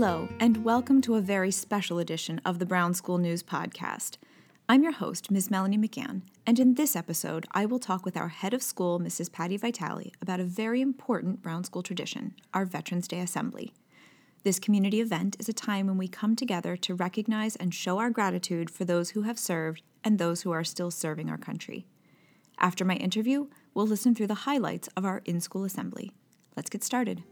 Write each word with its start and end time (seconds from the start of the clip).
Hello, 0.00 0.30
and 0.40 0.64
welcome 0.64 1.02
to 1.02 1.16
a 1.16 1.20
very 1.20 1.50
special 1.50 1.98
edition 1.98 2.40
of 2.42 2.58
the 2.58 2.64
Brown 2.64 2.94
School 2.94 3.18
News 3.18 3.42
Podcast. 3.42 4.16
I'm 4.66 4.82
your 4.82 4.92
host, 4.92 5.30
Ms. 5.30 5.50
Melanie 5.50 5.76
McGann, 5.76 6.22
and 6.46 6.58
in 6.58 6.72
this 6.72 6.96
episode, 6.96 7.44
I 7.52 7.66
will 7.66 7.78
talk 7.78 8.06
with 8.06 8.16
our 8.16 8.28
head 8.28 8.54
of 8.54 8.62
school, 8.62 8.98
Mrs. 8.98 9.30
Patty 9.30 9.58
Vitale, 9.58 10.14
about 10.22 10.40
a 10.40 10.44
very 10.44 10.80
important 10.80 11.42
Brown 11.42 11.64
School 11.64 11.82
tradition, 11.82 12.34
our 12.54 12.64
Veterans 12.64 13.08
Day 13.08 13.20
Assembly. 13.20 13.74
This 14.42 14.58
community 14.58 15.02
event 15.02 15.36
is 15.38 15.50
a 15.50 15.52
time 15.52 15.86
when 15.86 15.98
we 15.98 16.08
come 16.08 16.34
together 16.34 16.78
to 16.78 16.94
recognize 16.94 17.54
and 17.56 17.74
show 17.74 17.98
our 17.98 18.08
gratitude 18.08 18.70
for 18.70 18.86
those 18.86 19.10
who 19.10 19.22
have 19.24 19.38
served 19.38 19.82
and 20.02 20.18
those 20.18 20.40
who 20.40 20.50
are 20.50 20.64
still 20.64 20.90
serving 20.90 21.28
our 21.28 21.36
country. 21.36 21.84
After 22.58 22.86
my 22.86 22.94
interview, 22.94 23.48
we'll 23.74 23.86
listen 23.86 24.14
through 24.14 24.28
the 24.28 24.46
highlights 24.48 24.88
of 24.96 25.04
our 25.04 25.20
in 25.26 25.42
school 25.42 25.64
assembly. 25.64 26.14
Let's 26.56 26.70
get 26.70 26.82
started. 26.82 27.22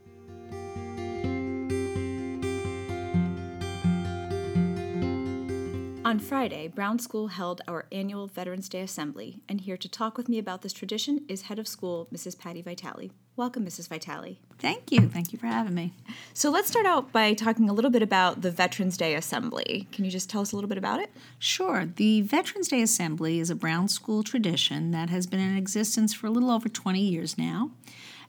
On 6.09 6.19
Friday, 6.19 6.69
Brown 6.69 6.99
School 6.99 7.27
held 7.27 7.61
our 7.69 7.85
annual 7.93 8.29
Veterans 8.29 8.71
Day 8.71 8.81
Assembly, 8.81 9.41
and 9.47 9.61
here 9.61 9.77
to 9.77 9.91
talk 9.91 10.17
with 10.17 10.27
me 10.27 10.39
about 10.39 10.63
this 10.63 10.73
tradition 10.73 11.27
is 11.29 11.43
head 11.43 11.59
of 11.59 11.69
school, 11.69 12.09
Mrs. 12.11 12.39
Patty 12.39 12.63
Vitale. 12.63 13.11
Welcome, 13.37 13.67
Mrs. 13.67 13.91
Vitale. 13.91 14.39
Thank 14.59 14.91
you. 14.91 15.07
Thank 15.11 15.35
you 15.35 15.39
for 15.39 15.49
having 15.49 15.75
me. 15.75 15.93
So 16.33 16.51
let's 16.51 16.71
start 16.71 16.87
out 16.87 17.13
by 17.13 17.35
talking 17.35 17.69
a 17.69 17.75
little 17.75 17.91
bit 17.91 18.01
about 18.01 18.41
the 18.41 18.51
Veterans 18.51 18.97
Day 18.97 19.17
Assembly. 19.17 19.87
Can 19.93 20.07
you 20.07 20.11
just 20.11 20.31
tell 20.31 20.41
us 20.41 20.51
a 20.51 20.57
little 20.57 20.71
bit 20.71 20.79
about 20.79 21.01
it? 21.01 21.11
Sure. 21.39 21.85
The 21.85 22.23
Veterans 22.23 22.69
Day 22.69 22.81
Assembly 22.81 23.39
is 23.39 23.51
a 23.51 23.55
Brown 23.55 23.87
School 23.87 24.23
tradition 24.23 24.93
that 24.93 25.11
has 25.11 25.27
been 25.27 25.41
in 25.41 25.59
existence 25.59 26.15
for 26.15 26.27
a 26.27 26.31
little 26.31 26.51
over 26.51 26.71
20 26.71 26.99
years 26.99 27.37
now. 27.37 27.73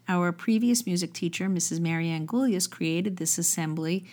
Our 0.09 0.33
previous 0.33 0.85
music 0.85 1.13
teacher, 1.13 1.47
Mrs. 1.47 1.79
Marianne 1.79 2.27
Goulias, 2.27 2.69
created 2.69 3.15
this 3.15 3.37
assembly 3.37 4.05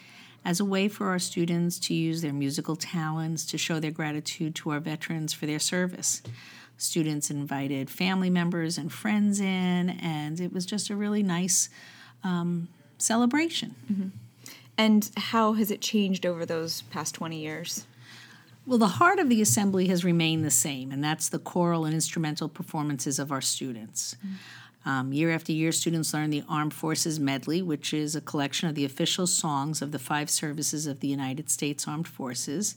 as 0.46 0.60
a 0.60 0.64
way 0.64 0.86
for 0.86 1.08
our 1.08 1.18
students 1.18 1.76
to 1.80 1.92
use 1.92 2.22
their 2.22 2.32
musical 2.32 2.76
talents 2.76 3.44
to 3.44 3.58
show 3.58 3.80
their 3.80 3.90
gratitude 3.90 4.54
to 4.54 4.70
our 4.70 4.78
veterans 4.78 5.32
for 5.34 5.44
their 5.44 5.58
service. 5.58 6.22
Students 6.78 7.30
invited 7.30 7.90
family 7.90 8.30
members 8.30 8.78
and 8.78 8.92
friends 8.92 9.40
in, 9.40 9.90
and 9.90 10.40
it 10.40 10.52
was 10.52 10.64
just 10.64 10.88
a 10.88 10.94
really 10.94 11.24
nice 11.24 11.68
um, 12.22 12.68
celebration. 12.96 13.74
Mm-hmm. 13.92 14.08
And 14.78 15.10
how 15.16 15.54
has 15.54 15.72
it 15.72 15.80
changed 15.80 16.24
over 16.24 16.46
those 16.46 16.82
past 16.82 17.16
20 17.16 17.40
years? 17.40 17.84
Well, 18.66 18.78
the 18.78 18.86
heart 18.86 19.18
of 19.18 19.28
the 19.28 19.42
assembly 19.42 19.88
has 19.88 20.04
remained 20.04 20.44
the 20.44 20.50
same, 20.52 20.92
and 20.92 21.02
that's 21.02 21.28
the 21.28 21.40
choral 21.40 21.84
and 21.86 21.94
instrumental 21.94 22.48
performances 22.48 23.18
of 23.18 23.32
our 23.32 23.40
students. 23.40 24.14
Mm-hmm. 24.24 24.34
Um, 24.86 25.12
year 25.12 25.32
after 25.32 25.50
year, 25.50 25.72
students 25.72 26.14
learn 26.14 26.30
the 26.30 26.44
Armed 26.48 26.72
Forces 26.72 27.18
Medley, 27.18 27.60
which 27.60 27.92
is 27.92 28.14
a 28.14 28.20
collection 28.20 28.68
of 28.68 28.76
the 28.76 28.84
official 28.84 29.26
songs 29.26 29.82
of 29.82 29.90
the 29.90 29.98
five 29.98 30.30
services 30.30 30.86
of 30.86 31.00
the 31.00 31.08
United 31.08 31.50
States 31.50 31.88
Armed 31.88 32.06
Forces. 32.06 32.76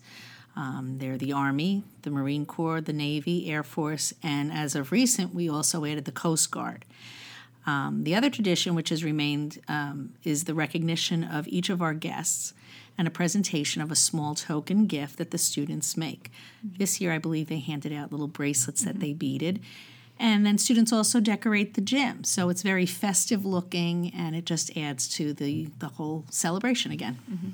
Um, 0.56 0.96
they're 0.98 1.20
the 1.20 1.32
Army, 1.32 1.84
the 2.02 2.10
Marine 2.10 2.48
Corps, 2.48 2.82
the 2.82 2.94
Navy, 2.94 3.50
Air 3.52 3.62
Force, 3.62 4.12
and 4.24 4.52
as 4.52 4.74
of 4.74 4.92
recent, 4.92 5.36
we 5.36 5.48
also 5.48 5.86
added 5.86 6.06
the 6.06 6.12
Coast 6.12 6.50
Guard. 6.50 6.84
Um, 7.68 8.04
the 8.04 8.16
other 8.16 8.32
tradition, 8.32 8.74
which 8.74 8.90
has 8.90 9.04
remained, 9.04 9.62
um, 9.68 10.14
is 10.24 10.46
the 10.46 10.56
recognition 10.56 11.24
of 11.24 11.48
each 11.48 11.70
of 11.70 11.80
our 11.82 11.94
guests 11.94 12.54
and 12.98 13.08
a 13.08 13.12
presentation 13.12 13.82
of 13.82 13.92
a 13.92 13.96
small 13.96 14.34
token 14.34 14.88
gift 14.88 15.18
that 15.20 15.30
the 15.30 15.38
students 15.38 15.96
make. 15.96 16.32
Mm-hmm. 16.66 16.78
This 16.80 17.00
year, 17.00 17.14
I 17.14 17.20
believe 17.20 17.48
they 17.48 17.60
handed 17.60 17.94
out 17.94 18.12
little 18.12 18.28
bracelets 18.28 18.82
mm-hmm. 18.82 18.94
that 18.94 19.00
they 19.00 19.14
beaded. 19.14 19.62
And 20.20 20.46
then 20.46 20.58
students 20.58 20.92
also 20.92 21.22
decorate 21.22 21.76
the 21.76 21.82
gym. 21.82 22.26
So 22.26 22.50
it's 22.50 22.62
very 22.62 22.86
festive 22.86 23.46
looking 23.46 24.14
and 24.14 24.36
it 24.36 24.46
just 24.46 24.76
adds 24.76 25.08
to 25.16 25.34
the, 25.34 25.70
the 25.80 25.88
whole 25.88 26.26
celebration 26.30 26.92
again. 26.92 27.20
Mm-hmm. 27.32 27.50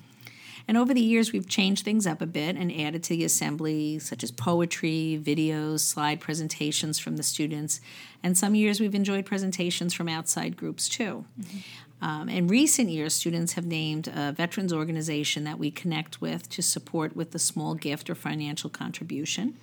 And 0.68 0.78
over 0.78 0.96
the 0.96 1.02
years, 1.02 1.32
we've 1.32 1.48
changed 1.48 1.86
things 1.86 2.08
up 2.08 2.24
a 2.24 2.26
bit 2.26 2.56
and 2.56 2.72
added 2.72 3.04
to 3.04 3.10
the 3.10 3.24
assembly, 3.24 4.00
such 4.00 4.24
as 4.24 4.32
poetry, 4.32 5.22
videos, 5.22 5.82
slide 5.82 6.20
presentations 6.20 6.98
from 6.98 7.18
the 7.18 7.24
students. 7.24 7.82
And 8.24 8.36
some 8.36 8.56
years, 8.56 8.80
we've 8.80 8.96
enjoyed 8.96 9.28
presentations 9.28 9.94
from 9.94 10.10
outside 10.10 10.58
groups 10.58 10.90
too. 10.90 11.26
Mm-hmm. 11.40 11.58
Um, 12.02 12.30
in 12.30 12.48
recent 12.48 12.90
years, 12.90 13.14
students 13.14 13.54
have 13.54 13.66
named 13.66 14.08
a 14.14 14.32
veterans 14.32 14.74
organization 14.74 15.44
that 15.44 15.60
we 15.60 15.72
connect 15.72 16.20
with 16.20 16.50
to 16.50 16.62
support 16.62 17.16
with 17.16 17.34
a 17.36 17.40
small 17.40 17.76
gift 17.76 18.10
or 18.10 18.16
financial 18.16 18.70
contribution. 18.70 19.58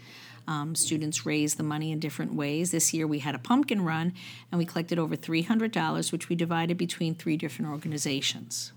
Um, 0.49 0.75
students 0.75 1.25
raise 1.25 1.55
the 1.55 1.63
money 1.63 1.93
in 1.93 2.01
different 2.01 2.35
ways. 2.35 2.71
This 2.71 2.93
year 2.93 3.07
we 3.07 3.21
had 3.21 3.35
a 3.35 3.39
pumpkin 3.39 3.85
run 3.85 4.13
and 4.51 4.59
we 4.59 4.65
collected 4.65 4.99
over 4.99 5.17
$300, 5.17 6.13
which 6.13 6.29
we 6.29 6.37
divided 6.37 6.77
between 6.77 7.15
three 7.15 7.37
different 7.37 7.71
organizations. 7.71 8.73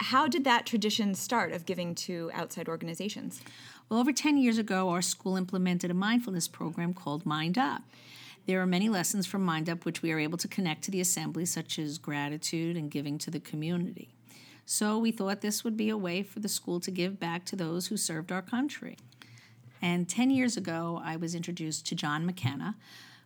How 0.00 0.26
did 0.26 0.44
that 0.44 0.66
tradition 0.66 1.14
start 1.14 1.52
of 1.52 1.64
giving 1.64 1.94
to 1.94 2.30
outside 2.34 2.68
organizations? 2.68 3.40
Well, 3.88 4.00
over 4.00 4.12
10 4.12 4.36
years 4.36 4.58
ago, 4.58 4.90
our 4.90 5.02
school 5.02 5.36
implemented 5.36 5.90
a 5.90 5.94
mindfulness 5.94 6.48
program 6.48 6.92
called 6.92 7.24
MindUP. 7.24 7.82
There 8.46 8.60
are 8.60 8.66
many 8.66 8.88
lessons 8.88 9.26
from 9.26 9.46
MindUP 9.46 9.84
which 9.84 10.02
we 10.02 10.10
are 10.10 10.18
able 10.18 10.38
to 10.38 10.48
connect 10.48 10.82
to 10.84 10.90
the 10.90 11.00
assembly, 11.00 11.44
such 11.44 11.78
as 11.78 11.98
gratitude 11.98 12.76
and 12.76 12.90
giving 12.90 13.16
to 13.18 13.30
the 13.30 13.38
community. 13.38 14.08
So 14.66 14.98
we 14.98 15.12
thought 15.12 15.40
this 15.40 15.64
would 15.64 15.76
be 15.76 15.88
a 15.88 15.96
way 15.96 16.22
for 16.22 16.40
the 16.40 16.48
school 16.48 16.80
to 16.80 16.90
give 16.90 17.20
back 17.20 17.44
to 17.46 17.56
those 17.56 17.88
who 17.88 17.96
served 17.96 18.32
our 18.32 18.42
country. 18.42 18.96
And 19.82 20.08
10 20.08 20.30
years 20.30 20.56
ago, 20.56 21.02
I 21.04 21.16
was 21.16 21.34
introduced 21.34 21.86
to 21.86 21.96
John 21.96 22.24
McKenna, 22.24 22.76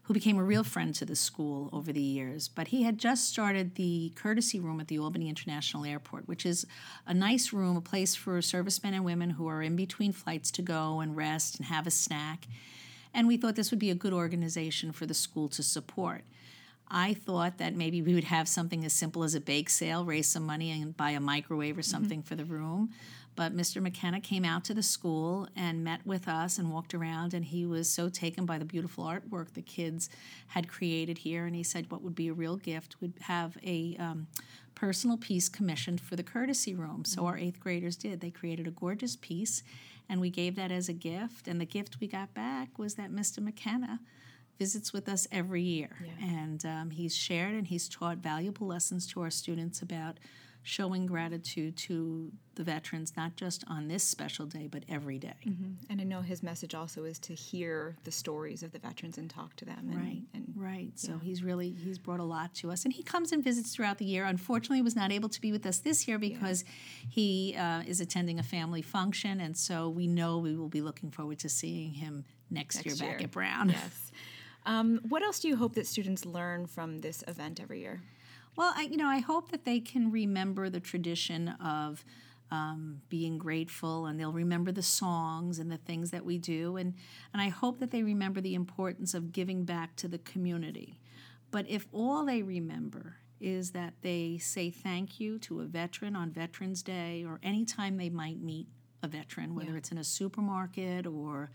who 0.05 0.15
became 0.15 0.39
a 0.39 0.43
real 0.43 0.65
friend 0.65 0.95
to 0.95 1.05
the 1.05 1.15
school 1.15 1.69
over 1.73 1.93
the 1.93 2.01
years. 2.01 2.49
But 2.49 2.69
he 2.69 2.85
had 2.85 2.97
just 2.97 3.29
started 3.29 3.75
the 3.75 4.13
courtesy 4.15 4.59
room 4.59 4.81
at 4.81 4.89
the 4.89 4.99
Albany 4.99 5.29
International 5.29 5.85
Airport, 5.85 6.27
which 6.27 6.47
is 6.47 6.67
a 7.07 7.13
nice 7.13 7.53
room, 7.53 7.77
a 7.77 7.83
place 7.83 8.15
for 8.15 8.41
servicemen 8.41 8.95
and 8.95 9.05
women 9.05 9.31
who 9.31 9.47
are 9.49 9.61
in 9.61 9.77
between 9.77 10.13
flights 10.13 10.51
to 10.53 10.63
go 10.63 11.01
and 11.01 11.15
rest 11.15 11.57
and 11.57 11.67
have 11.67 11.87
a 11.87 11.91
snack. 11.91 12.47
And 13.13 13.27
we 13.27 13.37
thought 13.37 13.57
this 13.57 13.71
would 13.71 13.81
be 13.81 13.91
a 13.91 13.95
good 13.95 14.13
organization 14.15 14.93
for 14.93 15.05
the 15.05 15.15
school 15.15 15.49
to 15.51 15.63
support. 15.63 16.23
I 16.89 17.15
thought 17.15 17.59
that 17.59 17.75
maybe 17.75 18.01
we 18.01 18.15
would 18.15 18.25
have 18.25 18.49
something 18.49 18.85
as 18.85 18.93
simple 18.93 19.25
as 19.25 19.35
a 19.35 19.41
bake 19.41 19.69
sale, 19.69 20.05
raise 20.05 20.29
some 20.29 20.47
money, 20.47 20.71
and 20.71 20.97
buy 20.97 21.11
a 21.11 21.21
microwave 21.21 21.77
or 21.77 21.81
mm-hmm. 21.81 21.91
something 21.91 22.21
mm-hmm. 22.21 22.29
for 22.29 22.37
the 22.37 22.45
room. 22.45 22.93
But 23.37 23.55
Mr. 23.55 23.83
McKenna 23.83 24.21
came 24.21 24.45
out 24.45 24.65
to 24.65 24.75
the 24.75 24.83
school 24.83 25.47
and 25.55 25.85
met 25.85 26.05
with 26.07 26.27
us 26.27 26.59
and 26.59 26.73
walked 26.73 26.95
around, 26.95 27.35
and 27.35 27.45
he 27.45 27.67
was 27.67 27.89
so 27.89 28.09
taken 28.09 28.47
by 28.47 28.59
the 28.59 28.65
beautiful 28.65 29.05
artwork 29.05 29.53
the 29.53 29.63
kids 29.63 30.09
had 30.49 30.69
created 30.69 31.19
here. 31.19 31.45
And 31.45 31.55
he 31.55 31.63
said, 31.63 31.91
What 31.91 32.03
would 32.03 32.15
be 32.15 32.29
a 32.29 32.33
real 32.33 32.57
gift 32.57 33.01
would 33.01 33.13
have 33.21 33.59
a 33.63 33.95
um, 33.99 34.27
personal 34.75 35.17
piece 35.17 35.49
commissioned 35.49 36.01
for 36.01 36.17
the 36.17 36.23
courtesy 36.23 36.75
room. 36.75 37.05
So 37.05 37.19
mm-hmm. 37.19 37.27
our 37.27 37.39
eighth 37.39 37.61
graders 37.61 37.97
did. 37.97 38.21
They 38.21 38.31
created 38.31 38.67
a 38.67 38.71
gorgeous 38.73 39.17
piece, 39.17 39.63
and 40.09 40.21
we 40.21 40.31
gave 40.31 40.57
that 40.57 40.73
as 40.73 40.89
a 40.89 40.93
gift. 40.93 41.47
And 41.47 41.61
the 41.61 41.67
gift 41.67 41.99
we 42.01 42.07
got 42.07 42.33
back 42.33 42.79
was 42.79 42.95
that 42.95 43.13
Mr. 43.13 43.41
McKenna 43.41 44.01
visits 44.59 44.93
with 44.93 45.09
us 45.09 45.27
every 45.31 45.63
year. 45.63 45.97
Yeah. 46.05 46.27
And 46.27 46.65
um, 46.65 46.91
he's 46.91 47.15
shared 47.15 47.55
and 47.55 47.67
he's 47.67 47.89
taught 47.89 48.19
valuable 48.19 48.67
lessons 48.67 49.07
to 49.09 49.21
our 49.21 49.31
students 49.31 49.83
about 49.83 50.19
showing 50.67 51.07
gratitude 51.07 51.77
to 51.77 52.33
the 52.57 52.65
veterans, 52.65 53.13
not 53.17 53.37
just 53.37 53.63
on 53.69 53.87
this 53.87 54.03
special 54.03 54.47
day, 54.47 54.67
but 54.67 54.83
every 54.89 55.17
day. 55.17 55.37
Mm-hmm. 55.47 55.75
And 55.89 56.01
I 56.01 56.05
know 56.05 56.23
his 56.23 56.43
message 56.43 56.75
also 56.75 57.05
is 57.05 57.21
to 57.21 57.35
hear 57.35 57.97
the 58.03 58.11
stories 58.11 58.65
of 58.65 58.73
the 58.73 58.81
veterans 58.81 59.17
and 59.17 59.31
talk 59.31 59.55
to 59.57 59.65
them. 59.65 59.89
And, 59.93 59.97
right, 59.97 60.23
and, 60.35 60.53
right. 60.57 60.91
Yeah. 60.97 61.11
So 61.11 61.19
he's 61.19 61.45
really 61.45 61.71
he's 61.71 61.99
brought 61.99 62.19
a 62.19 62.25
lot 62.25 62.53
to 62.57 62.73
us, 62.73 62.85
and 62.85 62.93
he 62.93 63.05
comes 63.05 63.31
and 63.31 63.45
visits 63.45 63.77
throughout 63.77 63.99
the 63.99 64.05
year. 64.05 64.25
Unfortunately, 64.25 64.83
was 64.83 64.97
not 64.97 65.13
able 65.13 65.29
to 65.29 65.41
be 65.41 65.53
with 65.53 65.65
us 65.67 65.79
this 65.79 66.09
year 66.09 66.19
because 66.19 66.65
yeah. 66.65 67.11
he 67.11 67.57
uh, 67.57 67.83
is 67.87 68.01
attending 68.01 68.41
a 68.41 68.43
family 68.43 68.83
function, 68.83 69.41
and 69.41 69.57
so 69.57 69.89
we 69.89 70.09
know 70.09 70.39
we 70.39 70.57
will 70.57 70.69
be 70.69 70.81
looking 70.81 71.13
forward 71.13 71.39
to 71.39 71.49
seeing 71.49 71.93
him 71.93 72.25
next, 72.51 72.85
next 72.85 72.87
year, 72.87 72.95
year 73.09 73.19
back 73.19 73.25
at 73.25 73.31
Brown. 73.31 73.69
Yes. 73.69 74.11
Um, 74.65 75.01
what 75.09 75.23
else 75.23 75.39
do 75.39 75.47
you 75.47 75.55
hope 75.55 75.75
that 75.75 75.87
students 75.87 76.27
learn 76.27 76.67
from 76.67 76.99
this 76.99 77.23
event 77.29 77.61
every 77.61 77.83
year? 77.83 78.03
Well, 78.57 78.73
I, 78.75 78.83
you 78.83 78.97
know, 78.97 79.09
I 79.09 79.19
hope 79.19 79.51
that 79.51 79.65
they 79.65 79.81
can 79.81 80.11
remember 80.11 80.71
the 80.71 80.81
tradition 80.81 81.49
of 81.63 82.05
um, 82.51 83.03
being 83.09 83.39
grateful, 83.39 84.07
and 84.07 84.19
they'll 84.19 84.33
remember 84.33 84.73
the 84.73 84.83
songs 84.83 85.59
and 85.59 85.71
the 85.71 85.77
things 85.77 86.11
that 86.11 86.25
we 86.25 86.39
do, 86.39 86.77
and 86.77 86.95
and 87.33 87.43
I 87.43 87.49
hope 87.49 87.81
that 87.81 87.91
they 87.91 88.03
remember 88.03 88.41
the 88.41 88.55
importance 88.55 89.15
of 89.15 89.33
giving 89.33 89.65
back 89.65 89.97
to 89.97 90.09
the 90.09 90.19
community. 90.19 90.99
But 91.51 91.69
if 91.69 91.87
all 91.93 92.25
they 92.25 92.43
remember 92.43 93.17
is 93.41 93.73
that 93.73 93.95
they 94.03 94.39
say 94.39 94.71
thank 94.71 95.21
you 95.21 95.39
to 95.41 95.61
a 95.61 95.65
veteran 95.65 96.17
on 96.17 96.31
Veterans 96.31 96.83
Day 96.83 97.25
or 97.27 97.39
anytime 97.43 97.97
they 97.97 98.09
might 98.09 98.41
meet 98.41 98.67
a 99.03 99.09
veteran, 99.09 99.55
whether 99.55 99.73
yeah. 99.73 99.79
it's 99.79 99.93
in 99.93 99.99
a 99.99 100.05
supermarket 100.05 101.07
or 101.07 101.51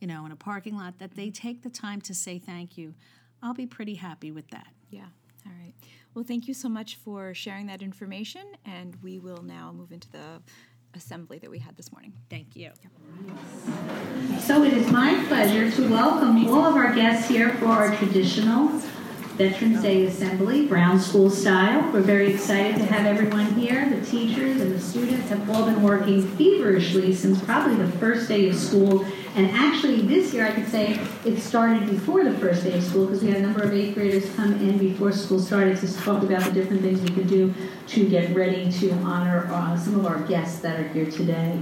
you 0.00 0.06
know 0.06 0.24
in 0.24 0.32
a 0.32 0.36
parking 0.36 0.76
lot, 0.76 0.98
that 0.98 1.14
they 1.14 1.30
take 1.30 1.62
the 1.62 1.70
time 1.70 2.00
to 2.00 2.14
say 2.14 2.38
thank 2.38 2.78
you, 2.78 2.94
I'll 3.42 3.54
be 3.54 3.66
pretty 3.66 3.94
happy 3.94 4.32
with 4.32 4.48
that. 4.50 4.68
Yeah. 4.90 5.06
All 5.46 5.52
right. 5.60 5.74
Well, 6.14 6.24
thank 6.24 6.48
you 6.48 6.54
so 6.54 6.68
much 6.68 6.96
for 6.96 7.34
sharing 7.34 7.66
that 7.66 7.82
information, 7.82 8.42
and 8.64 8.96
we 9.02 9.18
will 9.18 9.42
now 9.42 9.72
move 9.72 9.92
into 9.92 10.10
the 10.10 10.42
assembly 10.94 11.38
that 11.38 11.50
we 11.50 11.58
had 11.58 11.76
this 11.76 11.92
morning. 11.92 12.12
Thank 12.28 12.56
you. 12.56 12.72
So 14.40 14.64
it 14.64 14.72
is 14.72 14.90
my 14.90 15.24
pleasure 15.28 15.70
to 15.70 15.90
welcome 15.90 16.48
all 16.48 16.64
of 16.64 16.74
our 16.74 16.92
guests 16.94 17.28
here 17.28 17.50
for 17.54 17.66
our 17.66 17.94
traditional 17.96 18.68
Veterans 19.36 19.80
Day 19.82 20.04
Assembly, 20.04 20.66
Brown 20.66 21.00
School 21.00 21.30
style. 21.30 21.90
We're 21.92 22.00
very 22.00 22.34
excited 22.34 22.76
to 22.76 22.84
have 22.84 23.06
everyone 23.06 23.46
here. 23.54 23.88
The 23.88 24.04
teachers 24.04 24.60
and 24.60 24.72
the 24.72 24.80
students 24.80 25.28
have 25.30 25.48
all 25.48 25.64
been 25.64 25.82
working 25.82 26.26
feverishly 26.36 27.14
since 27.14 27.40
probably 27.42 27.76
the 27.76 27.90
first 27.92 28.28
day 28.28 28.48
of 28.48 28.56
school. 28.56 29.06
And 29.36 29.48
actually, 29.52 30.02
this 30.02 30.34
year 30.34 30.46
I 30.46 30.50
could 30.50 30.66
say 30.66 30.98
it 31.24 31.38
started 31.38 31.88
before 31.88 32.24
the 32.24 32.36
first 32.38 32.64
day 32.64 32.76
of 32.76 32.82
school 32.82 33.06
because 33.06 33.22
we 33.22 33.28
had 33.28 33.38
a 33.38 33.42
number 33.42 33.62
of 33.62 33.72
eighth 33.72 33.94
graders 33.94 34.34
come 34.34 34.54
in 34.54 34.76
before 34.76 35.12
school 35.12 35.38
started 35.38 35.78
to 35.78 35.96
talk 35.98 36.22
about 36.24 36.42
the 36.42 36.50
different 36.50 36.82
things 36.82 37.00
we 37.00 37.10
could 37.10 37.28
do 37.28 37.54
to 37.88 38.08
get 38.08 38.34
ready 38.34 38.70
to 38.72 38.90
honor 39.04 39.46
uh, 39.52 39.76
some 39.76 39.94
of 39.94 40.06
our 40.06 40.20
guests 40.22 40.60
that 40.60 40.80
are 40.80 40.88
here 40.88 41.08
today. 41.08 41.60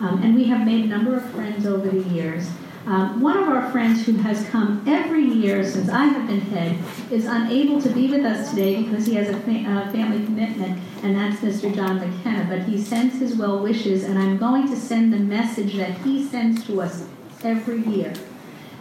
Um, 0.00 0.22
and 0.22 0.36
we 0.36 0.44
have 0.44 0.64
made 0.64 0.84
a 0.84 0.88
number 0.88 1.16
of 1.16 1.28
friends 1.30 1.66
over 1.66 1.88
the 1.88 2.08
years. 2.08 2.48
Um, 2.88 3.20
one 3.20 3.36
of 3.36 3.46
our 3.50 3.70
friends 3.70 4.06
who 4.06 4.14
has 4.14 4.48
come 4.48 4.82
every 4.86 5.22
year 5.22 5.62
since 5.62 5.90
I 5.90 6.06
have 6.06 6.26
been 6.26 6.40
head 6.40 6.78
is 7.12 7.26
unable 7.26 7.82
to 7.82 7.90
be 7.90 8.08
with 8.08 8.24
us 8.24 8.48
today 8.48 8.82
because 8.82 9.04
he 9.04 9.14
has 9.16 9.28
a 9.28 9.38
fa- 9.40 9.66
uh, 9.68 9.92
family 9.92 10.24
commitment, 10.24 10.80
and 11.02 11.14
that's 11.14 11.42
Mr. 11.42 11.74
John 11.74 11.98
McKenna. 11.98 12.46
But 12.48 12.62
he 12.62 12.80
sends 12.80 13.18
his 13.18 13.36
well 13.36 13.58
wishes, 13.58 14.04
and 14.04 14.18
I'm 14.18 14.38
going 14.38 14.68
to 14.68 14.74
send 14.74 15.12
the 15.12 15.18
message 15.18 15.74
that 15.74 15.98
he 15.98 16.26
sends 16.26 16.64
to 16.64 16.80
us 16.80 17.06
every 17.44 17.82
year. 17.82 18.14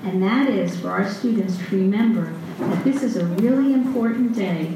And 0.03 0.23
that 0.23 0.47
is 0.47 0.79
for 0.79 0.89
our 0.89 1.11
students 1.11 1.57
to 1.57 1.75
remember 1.75 2.33
that 2.59 2.85
this 2.85 3.03
is 3.03 3.17
a 3.17 3.25
really 3.25 3.73
important 3.73 4.37
day, 4.37 4.73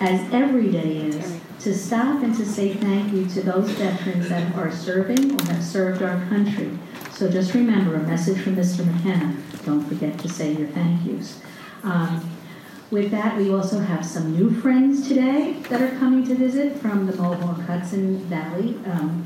as 0.00 0.20
every 0.34 0.70
day 0.70 0.96
is, 0.98 1.40
to 1.60 1.72
stop 1.72 2.22
and 2.22 2.36
to 2.36 2.44
say 2.44 2.74
thank 2.74 3.10
you 3.14 3.26
to 3.26 3.42
those 3.42 3.70
veterans 3.70 4.28
that 4.28 4.54
are 4.54 4.70
serving 4.70 5.32
or 5.32 5.44
have 5.46 5.64
served 5.64 6.02
our 6.02 6.22
country. 6.26 6.78
So 7.16 7.30
just 7.30 7.54
remember 7.54 7.94
a 7.94 8.02
message 8.02 8.42
from 8.42 8.56
Mr. 8.56 8.84
McKenna. 8.84 9.34
Don't 9.64 9.82
forget 9.88 10.18
to 10.18 10.28
say 10.28 10.52
your 10.52 10.68
thank 10.68 11.06
yous. 11.06 11.40
Um, 11.82 12.30
with 12.90 13.10
that, 13.10 13.38
we 13.38 13.50
also 13.50 13.78
have 13.78 14.04
some 14.04 14.36
new 14.36 14.50
friends 14.60 15.08
today 15.08 15.54
that 15.70 15.80
are 15.80 15.96
coming 15.96 16.26
to 16.26 16.34
visit 16.34 16.76
from 16.76 17.06
the 17.06 17.16
Mohawk 17.16 17.62
Hudson 17.62 18.18
Valley 18.26 18.78
um, 18.84 19.24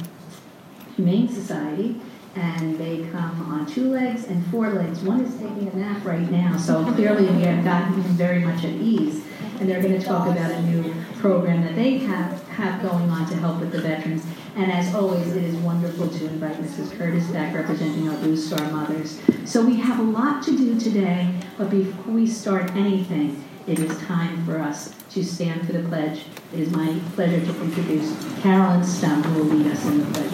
Humane 0.95 1.29
Society. 1.29 2.01
And 2.37 2.79
they 2.79 3.09
come 3.11 3.53
on 3.53 3.67
two 3.67 3.91
legs 3.91 4.29
and 4.29 4.47
four 4.53 4.71
legs. 4.71 5.01
One 5.01 5.23
is 5.23 5.35
taking 5.35 5.67
a 5.67 5.77
nap 5.77 6.05
right 6.05 6.31
now, 6.31 6.57
so 6.59 6.85
clearly 6.93 7.27
we 7.27 7.43
have 7.43 7.65
gotten 7.65 7.95
him 7.95 8.13
very 8.13 8.39
much 8.39 8.65
at 8.65 8.71
ease. 8.71 9.25
And 9.59 9.69
they're 9.69 9.83
going 9.83 9.99
to 9.99 10.07
talk 10.07 10.29
about 10.29 10.53
a 10.53 10.63
new 10.63 10.95
program 11.19 11.65
that 11.65 11.75
they 11.75 11.99
have, 11.99 12.47
have 12.51 12.81
going 12.83 13.11
on 13.11 13.29
to 13.31 13.35
help 13.35 13.59
with 13.59 13.73
the 13.73 13.81
veterans. 13.81 14.25
And 14.57 14.71
as 14.73 14.95
always, 14.95 15.35
it 15.35 15.45
is 15.45 15.55
wonderful 15.57 16.09
to 16.09 16.27
invite 16.27 16.57
Mrs. 16.57 16.97
Curtis 16.97 17.27
back 17.29 17.55
representing 17.55 18.09
our 18.09 18.17
Blue 18.17 18.37
Star 18.37 18.71
mothers. 18.71 19.21
So 19.45 19.65
we 19.65 19.77
have 19.77 19.99
a 19.99 20.03
lot 20.03 20.43
to 20.45 20.57
do 20.57 20.79
today, 20.79 21.33
but 21.57 21.71
before 21.71 22.13
we 22.13 22.27
start 22.27 22.71
anything, 22.73 23.43
it 23.67 23.79
is 23.79 23.97
time 24.03 24.45
for 24.45 24.59
us 24.59 24.95
to 25.11 25.25
stand 25.25 25.67
for 25.67 25.73
the 25.73 25.89
pledge. 25.89 26.25
It 26.53 26.61
is 26.61 26.71
my 26.71 26.99
pleasure 27.15 27.41
to 27.41 27.63
introduce 27.63 28.13
Carolyn 28.41 28.85
Stump, 28.85 29.25
who 29.27 29.45
will 29.45 29.57
lead 29.57 29.67
us 29.71 29.85
in 29.87 29.99
the 29.99 30.07
pledge. 30.07 30.33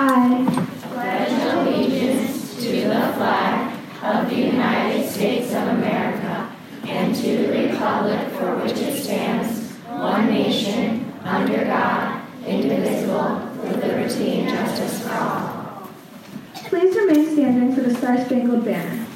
I 0.00 0.68
under 11.38 11.64
God, 11.64 12.22
indivisible, 12.46 13.48
with 13.62 13.76
liberty 13.76 14.40
and 14.40 14.48
justice 14.48 15.02
for 15.02 15.14
all. 15.14 15.88
Please 16.66 16.96
remain 16.96 17.32
standing 17.32 17.74
for 17.74 17.82
the 17.82 17.94
Star 17.94 18.24
Spangled 18.24 18.64
Banner. 18.64 19.07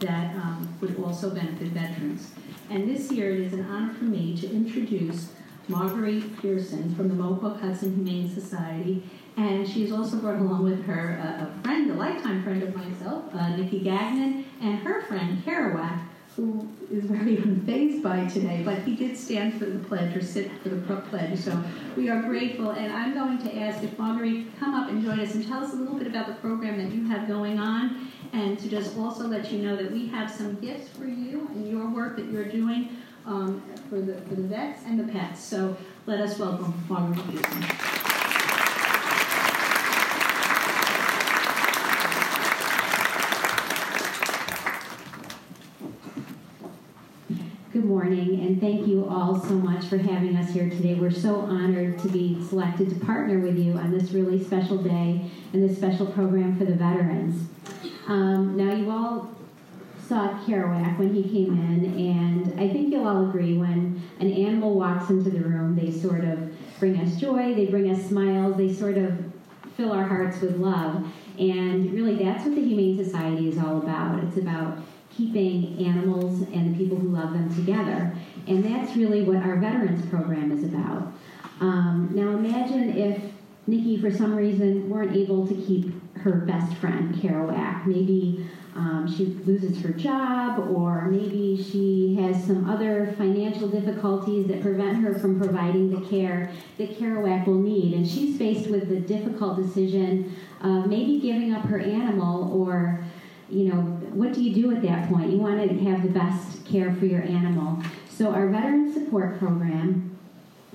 That 0.00 0.34
um, 0.34 0.68
would 0.80 0.98
also 1.02 1.30
benefit 1.30 1.68
veterans. 1.68 2.32
And 2.70 2.88
this 2.88 3.10
year, 3.12 3.32
it 3.32 3.40
is 3.40 3.52
an 3.52 3.64
honor 3.66 3.92
for 3.94 4.04
me 4.04 4.36
to 4.38 4.50
introduce 4.50 5.32
Marguerite 5.68 6.40
Pearson 6.40 6.94
from 6.94 7.08
the 7.08 7.14
Mohawk 7.14 7.60
Hudson 7.60 7.94
Humane 7.94 8.32
Society. 8.32 9.02
And 9.36 9.68
she's 9.68 9.92
also 9.92 10.16
brought 10.16 10.40
along 10.40 10.64
with 10.64 10.84
her 10.84 11.20
a, 11.22 11.44
a 11.44 11.62
friend, 11.62 11.90
a 11.90 11.94
lifetime 11.94 12.42
friend 12.42 12.62
of 12.62 12.74
myself, 12.74 13.24
uh, 13.34 13.56
Nikki 13.56 13.80
Gagnon, 13.80 14.44
and 14.60 14.78
her 14.80 15.02
friend, 15.02 15.42
Kerouac, 15.44 16.00
who 16.36 16.68
is 16.90 17.04
very 17.04 17.36
unfazed 17.44 18.02
by 18.02 18.24
today, 18.26 18.62
but 18.64 18.78
he 18.82 18.96
did 18.96 19.16
stand 19.16 19.58
for 19.58 19.66
the 19.66 19.78
pledge 19.80 20.16
or 20.16 20.22
sit 20.22 20.50
for 20.62 20.70
the 20.70 20.96
pledge. 21.10 21.38
So 21.38 21.62
we 21.96 22.08
are 22.08 22.22
grateful. 22.22 22.70
And 22.70 22.92
I'm 22.92 23.14
going 23.14 23.38
to 23.38 23.56
ask 23.58 23.82
if 23.82 23.98
Marguerite 23.98 24.46
come 24.58 24.74
up 24.74 24.88
and 24.88 25.02
join 25.02 25.20
us 25.20 25.34
and 25.34 25.46
tell 25.46 25.62
us 25.62 25.72
a 25.72 25.76
little 25.76 25.96
bit 25.96 26.06
about 26.06 26.26
the 26.26 26.34
program 26.34 26.78
that 26.78 26.94
you 26.94 27.06
have 27.08 27.28
going 27.28 27.58
on 27.58 28.10
and 28.32 28.58
to 28.58 28.68
just 28.68 28.96
also 28.96 29.26
let 29.26 29.50
you 29.50 29.58
know 29.58 29.76
that 29.76 29.90
we 29.90 30.06
have 30.08 30.30
some 30.30 30.54
gifts 30.60 30.88
for 30.90 31.04
you 31.04 31.48
and 31.52 31.68
your 31.68 31.88
work 31.88 32.16
that 32.16 32.26
you're 32.26 32.44
doing 32.44 32.96
um, 33.26 33.62
for, 33.88 34.00
the, 34.00 34.14
for 34.22 34.34
the 34.34 34.42
vets 34.42 34.82
and 34.86 34.98
the 34.98 35.12
pets. 35.12 35.42
So 35.42 35.76
let 36.06 36.20
us 36.20 36.38
welcome 36.38 36.74
Margaret 36.88 37.26
Pearson. 37.28 37.99
Good 47.80 47.88
morning, 47.88 48.40
and 48.40 48.60
thank 48.60 48.86
you 48.86 49.08
all 49.08 49.40
so 49.40 49.54
much 49.54 49.86
for 49.86 49.96
having 49.96 50.36
us 50.36 50.50
here 50.50 50.68
today. 50.68 50.96
We're 50.96 51.10
so 51.10 51.36
honored 51.36 51.98
to 52.00 52.08
be 52.10 52.46
selected 52.46 52.90
to 52.90 53.06
partner 53.06 53.38
with 53.38 53.56
you 53.56 53.72
on 53.72 53.90
this 53.90 54.10
really 54.10 54.44
special 54.44 54.76
day 54.76 55.24
and 55.54 55.66
this 55.66 55.78
special 55.78 56.04
program 56.04 56.58
for 56.58 56.66
the 56.66 56.74
veterans. 56.74 57.48
Um, 58.06 58.54
now, 58.54 58.74
you 58.74 58.90
all 58.90 59.34
saw 60.06 60.28
Kerouac 60.44 60.98
when 60.98 61.14
he 61.14 61.22
came 61.22 61.54
in, 61.54 61.94
and 61.98 62.60
I 62.60 62.68
think 62.70 62.92
you'll 62.92 63.08
all 63.08 63.30
agree 63.30 63.56
when 63.56 64.02
an 64.18 64.30
animal 64.30 64.74
walks 64.74 65.08
into 65.08 65.30
the 65.30 65.40
room, 65.40 65.74
they 65.74 65.90
sort 65.90 66.22
of 66.22 66.52
bring 66.78 67.00
us 67.00 67.18
joy, 67.18 67.54
they 67.54 67.64
bring 67.64 67.90
us 67.90 68.06
smiles, 68.06 68.58
they 68.58 68.74
sort 68.74 68.98
of 68.98 69.18
fill 69.78 69.92
our 69.92 70.04
hearts 70.04 70.42
with 70.42 70.56
love. 70.58 71.10
And 71.38 71.94
really, 71.94 72.22
that's 72.22 72.44
what 72.44 72.56
the 72.56 72.62
Humane 72.62 73.02
Society 73.02 73.48
is 73.48 73.56
all 73.56 73.78
about. 73.78 74.22
It's 74.22 74.36
about 74.36 74.76
keeping 75.20 75.86
animals 75.86 76.40
and 76.54 76.74
the 76.74 76.78
people 76.78 76.96
who 76.96 77.08
love 77.08 77.32
them 77.32 77.54
together. 77.54 78.12
And 78.46 78.64
that's 78.64 78.96
really 78.96 79.22
what 79.22 79.36
our 79.36 79.56
veterans 79.56 80.04
program 80.08 80.50
is 80.50 80.64
about. 80.64 81.12
Um, 81.60 82.10
now, 82.14 82.30
imagine 82.30 82.96
if 82.96 83.22
Nikki, 83.66 84.00
for 84.00 84.10
some 84.10 84.34
reason, 84.34 84.88
weren't 84.88 85.14
able 85.14 85.46
to 85.46 85.54
keep 85.54 85.92
her 86.16 86.32
best 86.32 86.74
friend, 86.76 87.14
Kerouac. 87.14 87.86
Maybe 87.86 88.48
um, 88.74 89.12
she 89.14 89.26
loses 89.44 89.82
her 89.82 89.90
job, 89.90 90.70
or 90.74 91.08
maybe 91.10 91.62
she 91.62 92.16
has 92.20 92.42
some 92.46 92.68
other 92.68 93.14
financial 93.18 93.68
difficulties 93.68 94.46
that 94.46 94.62
prevent 94.62 94.96
her 95.02 95.18
from 95.18 95.38
providing 95.38 95.90
the 95.90 96.08
care 96.08 96.50
that 96.78 96.98
Kerouac 96.98 97.46
will 97.46 97.60
need. 97.60 97.92
And 97.92 98.08
she's 98.08 98.38
faced 98.38 98.70
with 98.70 98.88
the 98.88 99.00
difficult 99.00 99.58
decision 99.62 100.34
of 100.62 100.86
maybe 100.86 101.20
giving 101.20 101.52
up 101.52 101.64
her 101.66 101.78
animal, 101.78 102.50
or, 102.58 103.04
you 103.50 103.72
know, 103.72 103.80
what 104.12 104.32
do 104.32 104.42
you 104.42 104.54
do 104.54 104.74
at 104.74 104.82
that 104.82 105.08
point? 105.08 105.30
You 105.30 105.38
want 105.38 105.68
to 105.68 105.78
have 105.84 106.02
the 106.02 106.08
best 106.08 106.64
care 106.66 106.94
for 106.94 107.06
your 107.06 107.22
animal. 107.22 107.82
So, 108.08 108.30
our 108.32 108.48
Veteran 108.48 108.92
Support 108.92 109.38
Program 109.38 110.18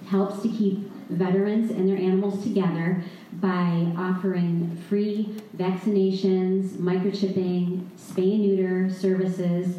helps 0.08 0.42
to 0.44 0.50
keep 0.50 0.90
veterans 1.10 1.72
and 1.72 1.88
their 1.88 1.98
animals 1.98 2.44
together 2.44 3.04
by 3.34 3.92
offering 3.98 4.76
free 4.90 5.36
vaccinations, 5.58 6.78
microchipping, 6.78 7.86
spay 7.98 8.34
and 8.34 8.42
neuter 8.42 8.90
services, 8.90 9.78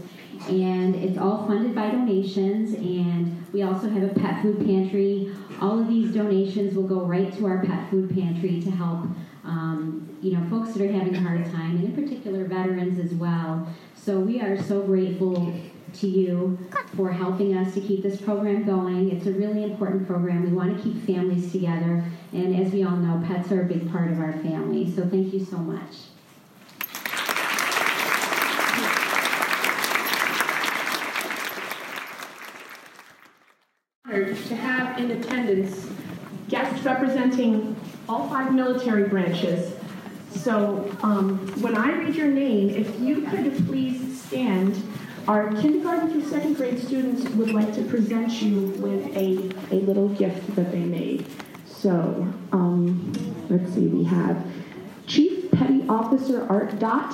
and 0.49 0.95
it's 0.95 1.19
all 1.19 1.47
funded 1.47 1.75
by 1.75 1.91
donations. 1.91 2.75
And 2.75 3.45
we 3.53 3.63
also 3.63 3.89
have 3.89 4.03
a 4.03 4.09
pet 4.09 4.43
food 4.43 4.65
pantry. 4.65 5.35
All 5.61 5.81
of 5.81 5.89
these 5.89 6.15
donations 6.15 6.75
will 6.75 6.87
go 6.87 7.01
right 7.01 7.35
to 7.37 7.47
our 7.47 7.65
pet 7.65 7.91
food 7.91 8.15
pantry 8.15 8.61
to 8.61 8.71
help, 8.71 9.07
um, 9.47 10.19
you 10.21 10.33
know, 10.33 10.49
folks 10.51 10.75
that 10.75 10.83
are 10.83 10.93
having 10.93 11.15
a 11.15 11.21
hard 11.21 11.45
time, 11.47 11.77
and 11.77 11.85
in 11.85 11.93
particular 11.93 12.45
veterans 12.45 12.99
as 12.99 13.15
well. 13.15 13.67
So 13.95 14.19
we 14.19 14.41
are 14.41 14.61
so 14.63 14.83
grateful 14.83 15.55
to 15.95 16.09
you 16.09 16.59
for 16.95 17.13
helping 17.13 17.57
us 17.57 17.73
to 17.75 17.81
keep 17.81 18.03
this 18.03 18.21
program 18.21 18.65
going. 18.65 19.11
It's 19.11 19.27
a 19.27 19.33
really 19.33 19.65
important 19.65 20.07
program. 20.07 20.45
We 20.45 20.53
want 20.53 20.77
to 20.77 20.83
keep 20.83 21.07
families 21.07 21.53
together, 21.53 22.05
and 22.33 22.57
as 22.57 22.73
we 22.73 22.85
all 22.85 22.97
know, 22.97 23.25
pets 23.27 23.51
are 23.53 23.63
a 23.63 23.65
big 23.65 23.91
part 23.91 24.11
of 24.11 24.19
our 24.21 24.33
family. 24.35 24.91
So 24.95 25.07
thank 25.09 25.33
you 25.33 25.45
so 25.45 25.57
much. 25.57 25.97
To 34.49 34.55
have 34.55 34.99
in 34.99 35.11
attendance 35.11 35.89
guests 36.49 36.85
representing 36.85 37.75
all 38.09 38.29
five 38.29 38.53
military 38.55 39.09
branches. 39.09 39.73
So 40.31 40.91
um, 41.03 41.39
when 41.61 41.77
I 41.77 41.93
read 41.93 42.15
your 42.15 42.29
name, 42.29 42.71
if 42.71 43.01
you 43.01 43.23
could 43.23 43.67
please 43.67 44.23
stand, 44.23 44.81
our 45.27 45.51
kindergarten 45.61 46.11
through 46.13 46.29
second 46.29 46.55
grade 46.55 46.79
students 46.79 47.29
would 47.31 47.53
like 47.53 47.75
to 47.75 47.83
present 47.83 48.41
you 48.43 48.69
with 48.79 49.05
a, 49.17 49.51
a 49.75 49.81
little 49.81 50.09
gift 50.11 50.55
that 50.55 50.71
they 50.71 50.85
made. 50.85 51.27
So 51.67 52.33
um, 52.53 53.13
let's 53.49 53.73
see, 53.75 53.89
we 53.89 54.05
have 54.05 54.47
Chief 55.07 55.51
Petty 55.51 55.85
Officer 55.89 56.47
Art 56.49 56.79
Dot, 56.79 57.11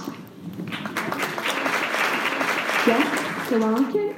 Jeff 2.84 3.48
Solankin, 3.48 4.14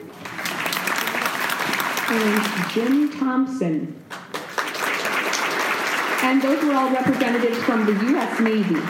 and 2.11 2.73
Jim 2.73 3.19
Thompson. 3.19 4.05
And 6.25 6.41
those 6.41 6.65
were 6.65 6.73
all 6.73 6.91
representatives 6.91 7.59
from 7.65 7.85
the 7.85 7.93
U.S. 8.07 8.41
Navy. 8.41 8.81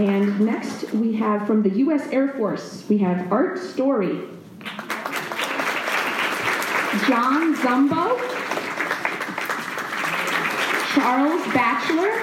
And 0.00 0.40
next 0.40 0.90
we 0.94 1.14
have 1.16 1.46
from 1.46 1.62
the 1.62 1.68
U.S. 1.80 2.08
Air 2.10 2.28
Force, 2.28 2.84
we 2.88 2.96
have 2.98 3.30
Art 3.30 3.58
Story, 3.58 4.22
John 7.06 7.54
Zumbo, 7.54 8.18
Charles 10.94 11.44
Batchelor, 11.52 12.16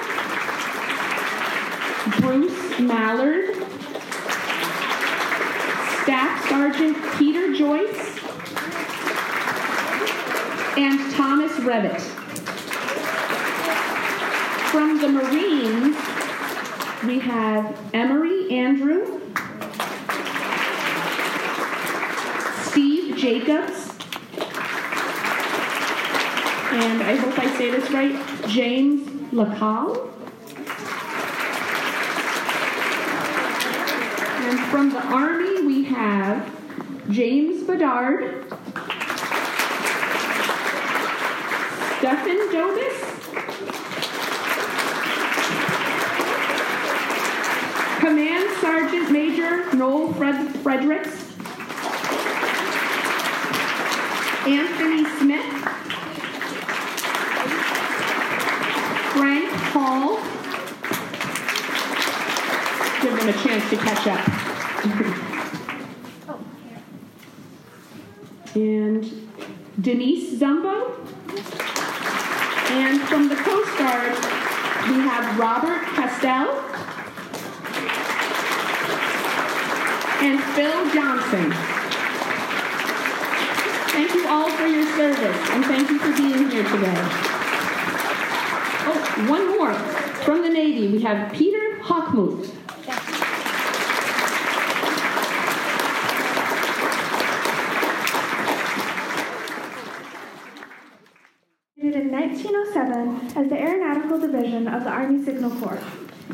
Bruce 2.20 2.80
Mallard, 2.80 3.54
Staff 6.02 6.48
Sergeant 6.48 6.96
Peter 7.16 7.54
Joyce, 7.54 8.18
and 10.76 11.14
Thomas 11.14 11.52
Revitt. 11.60 12.25
From 14.76 15.00
the 15.00 15.08
Marines, 15.08 15.96
we 17.06 17.18
have 17.20 17.80
Emery 17.94 18.50
Andrew, 18.50 19.22
Steve 22.64 23.16
Jacobs, 23.16 23.88
and 26.72 27.02
I 27.02 27.16
hope 27.16 27.38
I 27.38 27.56
say 27.56 27.70
this 27.70 27.90
right, 27.90 28.14
James 28.48 29.08
Lacal. 29.32 30.10
And 34.44 34.60
from 34.70 34.90
the 34.90 35.02
Army, 35.06 35.66
we 35.66 35.84
have 35.84 36.46
James 37.10 37.62
Bedard, 37.66 38.44
Stephen 41.96 42.50
Dobis, 42.52 43.05
Sergeant 48.86 49.10
Major 49.10 49.74
Noel 49.74 50.12
Fred- 50.12 50.54
Fredericks, 50.62 51.08
Anthony 54.46 55.04
Smith, 55.18 55.44
Frank 59.10 59.50
Hall. 59.72 60.14
Give 63.02 63.18
them 63.18 63.28
a 63.28 63.32
chance 63.42 63.70
to 63.70 63.76
catch 63.76 64.06
up. 64.06 64.22
and 68.54 69.28
Denise 69.80 70.38
Zumbo. 70.38 70.94
And 72.70 73.00
from 73.02 73.28
the 73.28 73.34
Coast 73.34 73.78
Guard, 73.78 74.12
we 74.88 75.00
have 75.00 75.38
Robert 75.40 75.82
Castell 75.96 76.62
and 80.26 80.42
Phil 80.56 80.90
Johnson. 80.90 81.52
Thank 83.92 84.12
you 84.12 84.26
all 84.26 84.50
for 84.50 84.66
your 84.66 84.84
service, 84.96 85.50
and 85.50 85.64
thank 85.64 85.88
you 85.88 86.00
for 86.00 86.16
being 86.16 86.50
here 86.50 86.64
today. 86.64 86.94
Oh, 88.88 89.26
one 89.28 89.56
more. 89.56 89.72
From 90.24 90.42
the 90.42 90.48
Navy, 90.48 90.88
we 90.88 91.00
have 91.02 91.32
Peter 91.32 91.78
Hockmuth. 91.80 92.52
in 101.78 102.10
1907 102.10 103.38
as 103.38 103.48
the 103.48 103.56
Aeronautical 103.56 104.18
Division 104.20 104.66
of 104.66 104.82
the 104.82 104.90
Army 104.90 105.24
Signal 105.24 105.50
Corps. 105.60 105.80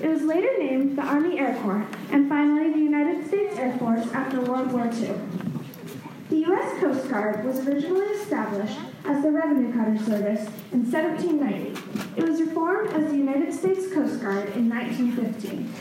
It 0.01 0.09
was 0.09 0.23
later 0.23 0.49
named 0.59 0.97
the 0.97 1.03
Army 1.03 1.39
Air 1.39 1.57
Corps 1.63 1.87
and 2.13 2.29
finally 2.29 2.71
the 2.71 2.79
United 2.79 3.27
States 3.27 3.57
Air 3.57 3.77
Force 3.79 4.07
after 4.13 4.41
World 4.43 4.71
War 4.71 4.85
II. 4.85 5.15
The 6.29 6.37
U.S. 6.49 6.79
Coast 6.79 7.11
Guard 7.11 7.45
was 7.45 7.67
originally 7.67 8.07
established 8.07 8.79
as 9.05 9.23
the 9.23 9.31
Revenue 9.31 9.73
Cutter 9.73 9.99
Service 10.05 10.47
in 10.73 10.91
1790. 10.91 12.21
It 12.21 12.29
was 12.29 12.41
reformed 12.41 12.91
as 12.93 13.11
the 13.11 13.17
United 13.17 13.53
States 13.53 13.93
Coast 13.93 14.21
Guard 14.21 14.51
in 14.55 14.69
1915. 14.69 15.73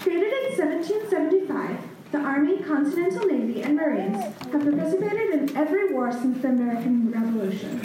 Created 0.00 0.32
in 0.32 0.58
1775, 0.58 1.78
the 2.12 2.18
Army, 2.18 2.58
Continental 2.58 3.26
Navy, 3.26 3.62
and 3.62 3.76
Marines 3.76 4.16
have 4.16 4.62
participated 4.62 5.34
in 5.34 5.56
every 5.56 5.92
war 5.92 6.12
since 6.12 6.40
the 6.40 6.48
American 6.48 7.10
Revolution. 7.10 7.82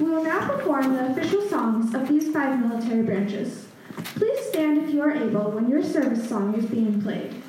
We 0.00 0.10
will 0.10 0.24
now 0.24 0.48
perform 0.48 0.94
the 0.94 1.10
official 1.10 1.42
songs 1.48 1.92
of 1.92 2.08
these 2.08 2.32
five 2.32 2.58
military 2.60 3.02
branches. 3.02 3.66
Please 4.04 4.48
stand 4.48 4.78
if 4.78 4.94
you 4.94 5.02
are 5.02 5.12
able 5.12 5.50
when 5.50 5.68
your 5.68 5.82
service 5.82 6.28
song 6.28 6.54
is 6.54 6.66
being 6.66 7.00
played. 7.02 7.42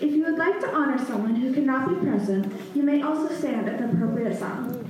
If 0.00 0.12
you 0.12 0.24
would 0.24 0.38
like 0.38 0.60
to 0.60 0.74
honor 0.74 0.98
someone 0.98 1.36
who 1.36 1.52
cannot 1.52 1.88
be 1.88 1.94
present, 2.06 2.52
you 2.74 2.82
may 2.82 3.02
also 3.02 3.34
stand 3.34 3.68
at 3.68 3.78
the 3.78 3.86
appropriate 3.86 4.38
song. 4.38 4.83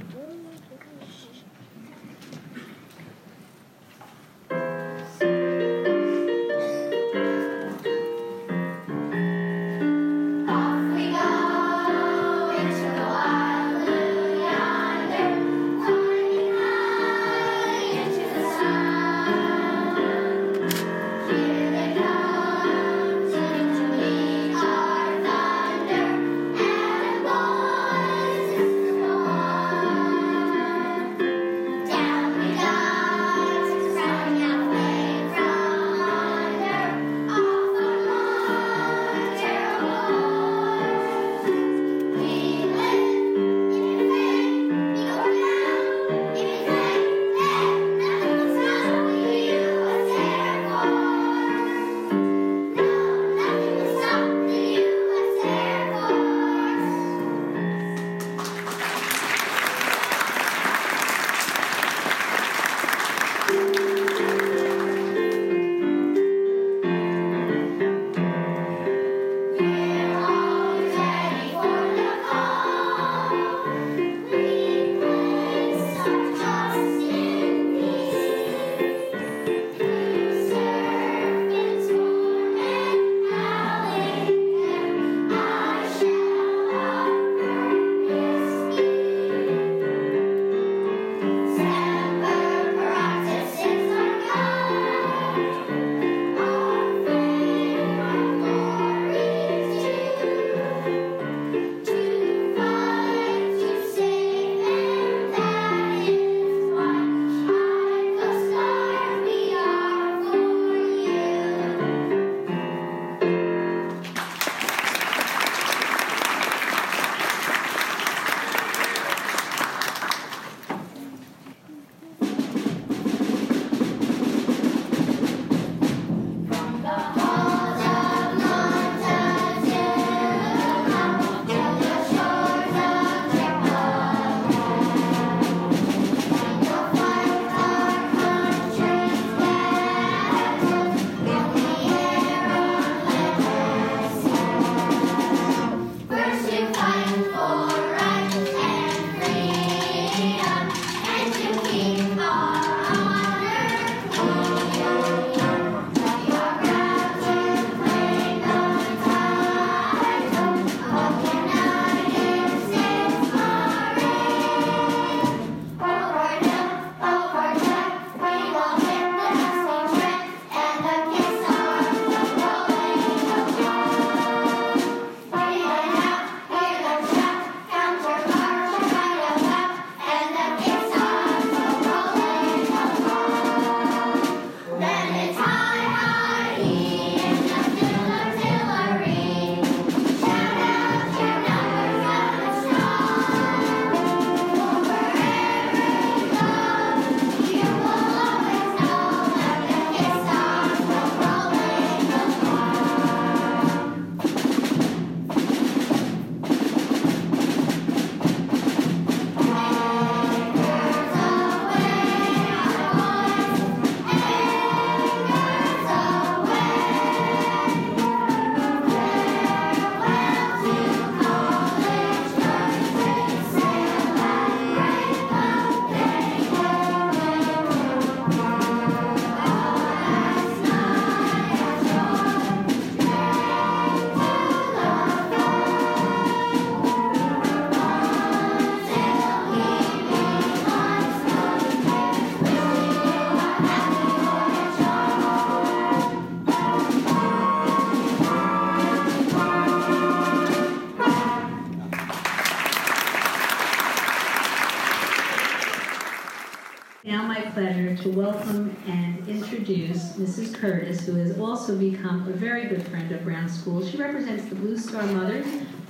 Brown 263.45 263.55
School. 263.55 263.87
She 263.87 263.97
represents 263.99 264.47
the 264.47 264.55
Blue 264.55 264.79
Star 264.79 265.03
Mothers, 265.03 265.47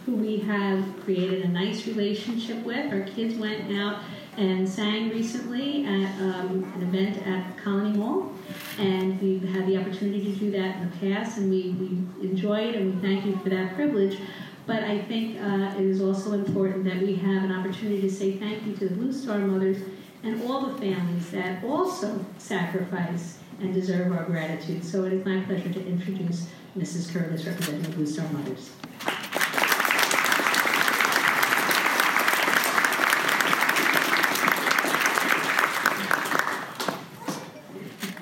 who 0.06 0.16
we 0.16 0.38
have 0.38 0.84
created 1.04 1.44
a 1.44 1.48
nice 1.48 1.86
relationship 1.86 2.62
with. 2.64 2.92
Our 2.92 3.02
kids 3.02 3.34
went 3.36 3.72
out 3.78 4.00
and 4.36 4.68
sang 4.68 5.10
recently 5.10 5.84
at 5.84 6.20
um, 6.20 6.72
an 6.74 6.82
event 6.82 7.24
at 7.26 7.56
Colonie 7.58 7.94
Mall, 7.94 8.32
and 8.78 9.20
we've 9.20 9.44
had 9.44 9.66
the 9.66 9.76
opportunity 9.76 10.32
to 10.32 10.38
do 10.38 10.50
that 10.50 10.76
in 10.76 10.90
the 10.90 10.96
past, 10.96 11.38
and 11.38 11.48
we, 11.48 11.70
we 11.70 12.28
enjoy 12.28 12.58
it, 12.60 12.74
and 12.74 12.94
we 12.94 13.08
thank 13.08 13.24
you 13.24 13.36
for 13.36 13.50
that 13.50 13.76
privilege. 13.76 14.18
But 14.66 14.82
I 14.82 15.02
think 15.02 15.40
uh, 15.40 15.78
it 15.78 15.84
is 15.84 16.00
also 16.00 16.32
important 16.32 16.84
that 16.86 16.98
we 16.98 17.14
have 17.16 17.44
an 17.44 17.52
opportunity 17.52 18.00
to 18.00 18.10
say 18.10 18.36
thank 18.38 18.66
you 18.66 18.74
to 18.76 18.88
the 18.88 18.94
Blue 18.96 19.12
Star 19.12 19.38
Mothers 19.38 19.78
and 20.24 20.42
all 20.42 20.66
the 20.66 20.78
families 20.78 21.30
that 21.30 21.62
also 21.62 22.24
sacrifice 22.38 23.38
and 23.60 23.72
deserve 23.74 24.12
our 24.12 24.24
gratitude. 24.24 24.84
So 24.84 25.04
it 25.04 25.12
is 25.12 25.24
my 25.24 25.40
pleasure 25.40 25.72
to 25.72 25.86
introduce 25.86 26.48
Mrs. 26.76 27.12
Curtis, 27.12 27.46
representing 27.46 27.82
the 27.82 27.90
Blue 27.90 28.06
Star 28.06 28.26
Mothers. 28.32 28.70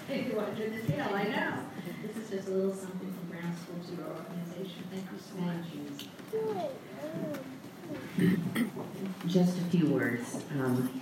If 0.08 0.28
you 0.28 0.36
want 0.36 0.56
to 0.56 0.68
do 0.68 0.92
I 1.00 1.24
know. 1.24 1.58
This 2.06 2.16
is 2.16 2.30
just 2.30 2.48
a 2.48 2.50
little 2.50 2.74
something 2.74 3.12
from 3.12 3.28
Brown 3.30 3.56
School 3.56 3.96
to 3.96 4.02
organization. 4.02 4.84
Thank 4.90 5.06
you 5.12 5.18
so 5.18 5.36
much. 5.40 5.66
Just 9.26 9.58
a 9.58 9.62
few 9.64 9.86
words. 9.86 10.36
Um, 10.52 11.00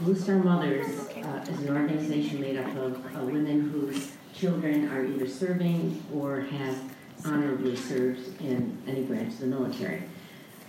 Blue 0.00 0.14
Star 0.14 0.36
Mothers 0.36 1.08
uh, 1.08 1.44
is 1.48 1.60
an 1.60 1.76
organization 1.76 2.40
made 2.40 2.58
up 2.58 2.74
of 2.76 2.96
uh, 2.96 3.24
women 3.24 3.68
whose 3.70 4.12
children 4.34 4.88
are 4.88 5.04
either 5.04 5.26
serving 5.26 6.02
or 6.14 6.40
have 6.40 6.78
honorably 7.24 7.76
served 7.76 8.40
in 8.40 8.76
any 8.86 9.02
branch 9.02 9.34
of 9.34 9.40
the 9.40 9.46
military. 9.46 10.02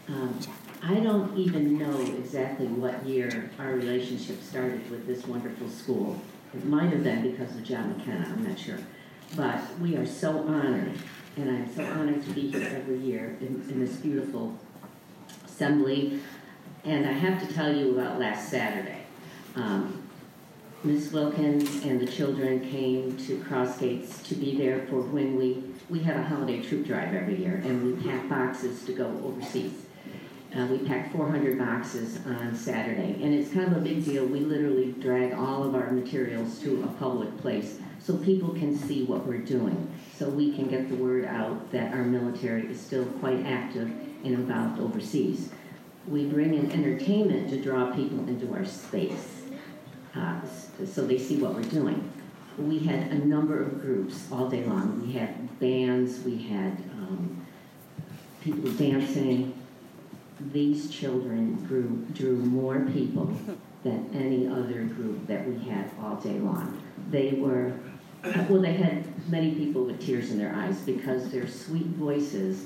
Um, 0.08 0.40
I 0.82 0.96
don't 0.96 1.38
even 1.38 1.78
know 1.78 2.00
exactly 2.18 2.68
what 2.68 3.06
year 3.06 3.50
our 3.60 3.74
relationship 3.74 4.42
started 4.42 4.90
with 4.90 5.06
this 5.08 5.26
wonderful 5.26 5.70
school. 5.70 6.22
It 6.54 6.66
might 6.66 6.92
have 6.92 7.04
been 7.04 7.30
because 7.30 7.56
of 7.56 7.64
John 7.64 7.98
McKenna, 7.98 8.28
I'm 8.30 8.48
not 8.48 8.58
sure. 8.58 8.80
But 9.36 9.62
we 9.80 9.98
are 9.98 10.06
so 10.06 10.48
honored, 10.48 10.94
and 11.36 11.50
I'm 11.50 11.76
so 11.76 11.84
honored 11.84 12.24
to 12.24 12.30
be 12.32 12.50
here 12.50 12.68
every 12.74 12.98
year 13.00 13.38
in, 13.42 13.66
in 13.70 13.80
this 13.80 13.98
beautiful 13.98 14.58
assembly. 15.46 16.22
And 16.84 17.06
I 17.06 17.12
have 17.12 17.46
to 17.46 17.54
tell 17.54 17.76
you 17.76 17.98
about 17.98 18.20
last 18.20 18.50
Saturday. 18.50 19.04
Um, 19.56 20.08
Ms. 20.84 21.12
Wilkins 21.12 21.84
and 21.84 22.00
the 22.00 22.06
children 22.06 22.60
came 22.70 23.18
to 23.26 23.40
Crossgates 23.40 24.24
to 24.28 24.36
be 24.36 24.56
there 24.56 24.86
for 24.88 25.02
when 25.02 25.36
we, 25.36 25.64
we 25.90 26.00
have 26.00 26.18
a 26.18 26.24
holiday 26.24 26.62
troop 26.62 26.86
drive 26.86 27.14
every 27.14 27.36
year, 27.36 27.56
and 27.66 27.84
we 27.84 28.04
pack 28.08 28.30
boxes 28.30 28.86
to 28.86 28.94
go 28.94 29.08
overseas. 29.26 29.74
Uh, 30.56 30.66
we 30.68 30.78
packed 30.78 31.14
400 31.14 31.58
boxes 31.58 32.20
on 32.26 32.56
Saturday, 32.56 33.20
and 33.22 33.34
it's 33.34 33.52
kind 33.52 33.72
of 33.72 33.78
a 33.78 33.82
big 33.82 34.06
deal. 34.06 34.26
We 34.26 34.40
literally 34.40 34.94
drag 34.94 35.34
all 35.34 35.64
of 35.64 35.76
our 35.76 35.92
materials 35.92 36.60
to 36.60 36.84
a 36.84 36.88
public 37.00 37.36
place 37.40 37.80
so 38.00 38.16
people 38.18 38.54
can 38.54 38.78
see 38.78 39.04
what 39.04 39.26
we're 39.26 39.40
doing, 39.40 39.92
so 40.16 40.30
we 40.30 40.54
can 40.54 40.68
get 40.68 40.88
the 40.90 40.96
word 40.96 41.26
out 41.26 41.72
that 41.72 41.94
our 41.94 42.04
military 42.04 42.68
is 42.68 42.80
still 42.80 43.06
quite 43.20 43.46
active 43.46 43.90
and 44.24 44.34
involved 44.34 44.80
overseas. 44.80 45.50
We 46.08 46.26
bring 46.26 46.54
in 46.54 46.72
entertainment 46.72 47.50
to 47.50 47.62
draw 47.62 47.92
people 47.94 48.20
into 48.28 48.54
our 48.54 48.66
space 48.66 49.42
uh, 50.16 50.40
so 50.86 51.06
they 51.06 51.18
see 51.18 51.38
what 51.38 51.54
we're 51.54 51.62
doing. 51.64 52.12
We 52.58 52.80
had 52.80 53.12
a 53.12 53.26
number 53.26 53.62
of 53.62 53.82
groups 53.82 54.28
all 54.32 54.50
day 54.50 54.64
long. 54.64 55.06
We 55.06 55.14
had 55.14 55.60
bands, 55.60 56.20
we 56.24 56.38
had 56.38 56.72
um, 56.94 57.46
people 58.42 58.72
dancing, 58.72 59.54
these 60.40 60.90
children 60.90 61.56
grew, 61.68 62.06
drew 62.14 62.38
more 62.38 62.80
people 62.94 63.34
than 63.84 64.10
any 64.14 64.48
other 64.48 64.84
group 64.84 65.28
that 65.28 65.48
we 65.48 65.58
had 65.70 65.90
all 66.02 66.16
day 66.16 66.40
long. 66.40 66.82
They 67.10 67.34
were, 67.34 67.74
well, 68.50 68.62
they 68.62 68.74
had 68.74 69.06
many 69.30 69.56
people 69.56 69.84
with 69.84 70.04
tears 70.04 70.32
in 70.32 70.38
their 70.38 70.54
eyes 70.56 70.80
because 70.80 71.30
their 71.32 71.48
sweet 71.48 71.88
voices 71.88 72.66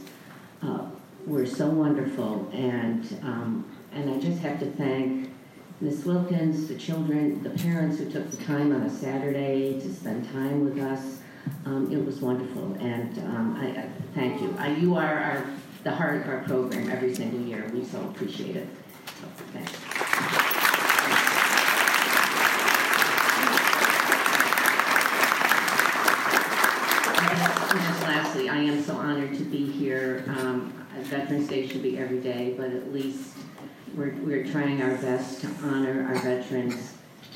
uh, 0.62 0.88
were 1.26 1.46
so 1.46 1.68
wonderful. 1.68 2.50
And, 2.54 3.06
um, 3.24 3.78
and 3.94 4.10
I 4.10 4.20
just 4.20 4.40
have 4.40 4.60
to 4.60 4.72
thank 4.72 5.32
Miss 5.82 6.06
Wilkins, 6.06 6.68
the 6.68 6.76
children, 6.76 7.42
the 7.42 7.50
parents 7.50 7.98
who 7.98 8.10
took 8.10 8.30
the 8.30 8.38
time 8.38 8.72
on 8.72 8.84
a 8.84 8.90
Saturday 8.90 9.80
to 9.80 9.94
spend 9.94 10.32
time 10.32 10.64
with 10.64 10.78
us. 10.80 11.18
Um, 11.66 11.92
it 11.92 12.06
was 12.06 12.22
wonderful, 12.22 12.74
and 12.80 13.18
um, 13.20 13.58
I, 13.60 13.82
I, 13.82 13.90
thank 14.14 14.42
you. 14.44 14.56
I, 14.60 14.76
you 14.76 14.96
are 14.96 15.18
our 15.18 15.46
the 15.84 15.90
heart 15.90 16.22
of 16.22 16.30
our 16.30 16.44
program 16.44 16.92
every 16.92 17.16
single 17.16 17.40
year. 17.40 17.68
We 17.74 17.84
so 17.84 18.00
appreciate 18.02 18.56
it. 18.56 18.68
So, 19.20 19.28
thanks. 19.52 19.72
And 27.72 27.82
just 27.88 28.02
lastly, 28.04 28.50
I 28.50 28.58
am 28.58 28.84
so 28.84 28.96
honored 28.96 29.36
to 29.40 29.44
be 29.46 29.66
here. 29.66 30.24
Um, 30.28 30.74
Veterans 31.12 31.50
Day 31.50 31.68
should 31.68 31.84
be 31.84 31.98
every 31.98 32.22
day, 32.22 32.54
but 32.56 32.72
at 32.72 32.94
least 32.94 33.34
we're, 33.96 34.16
we're 34.22 34.48
trying 34.48 34.82
our 34.82 34.96
best 34.96 35.42
to 35.42 35.48
honor 35.62 36.08
our 36.08 36.18
veterans 36.20 36.94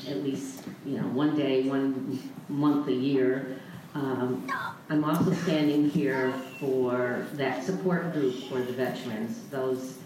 at 0.08 0.22
least, 0.22 0.62
you 0.86 0.96
know, 0.96 1.06
one 1.08 1.36
day, 1.36 1.68
one 1.68 2.18
month 2.48 2.88
a 2.88 2.94
year. 2.94 3.60
Um, 3.94 4.50
I'm 4.88 5.04
also 5.04 5.30
standing 5.34 5.90
here 5.90 6.32
for 6.58 7.26
that 7.34 7.64
support 7.64 8.14
group 8.14 8.48
for 8.48 8.60
the 8.60 8.72
veterans, 8.72 9.42
those 9.50 9.98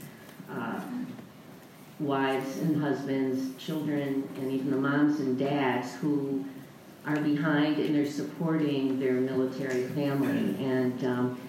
uh, 0.51 0.81
wives 2.01 2.59
and 2.59 2.83
husbands, 2.83 3.57
children, 3.65 4.29
and 4.35 4.51
even 4.51 4.73
the 4.73 4.79
moms 4.79 5.21
and 5.21 5.39
dads 5.39 5.95
who 5.95 6.45
are 7.07 7.21
behind 7.21 7.79
and 7.79 7.95
they're 7.95 8.05
supporting 8.05 8.99
their 8.99 9.13
military 9.13 9.85
family. 9.89 10.57
And 10.65 11.05
um, 11.05 11.41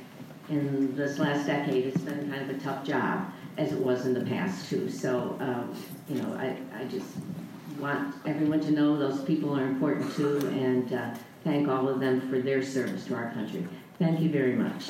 in 0.52 0.96
this 0.96 1.18
last 1.18 1.48
decade, 1.48 1.86
it's 1.86 2.02
been 2.02 2.30
kind 2.30 2.50
of 2.50 2.56
a 2.56 2.60
tough 2.60 2.86
job, 2.86 3.32
as 3.58 3.72
it 3.72 3.80
was 3.80 4.06
in 4.06 4.14
the 4.14 4.26
past, 4.26 4.70
too. 4.70 4.90
So, 4.90 5.38
um, 5.40 5.74
you 6.10 6.22
know, 6.22 6.34
I, 6.34 6.58
I 6.78 6.84
just 6.86 7.08
want 7.80 8.14
everyone 8.26 8.60
to 8.62 8.72
know 8.72 8.98
those 8.98 9.24
people 9.24 9.58
are 9.58 9.64
important, 9.64 10.14
too, 10.14 10.40
and 10.50 10.94
uh, 10.94 11.14
thank 11.46 11.70
all 11.70 11.88
of 11.88 12.02
them 12.02 12.30
for 12.30 12.40
their 12.40 12.62
service 12.62 13.06
to 13.06 13.16
our 13.16 13.32
country. 13.32 13.66
Thank 13.98 14.20
you 14.20 14.30
very 14.30 14.56
much. 14.56 14.90